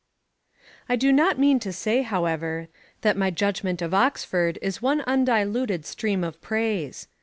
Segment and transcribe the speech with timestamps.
[0.89, 2.69] I do not mean to say, however,
[3.01, 7.07] that my judgment of Oxford is one undiluted stream of praise.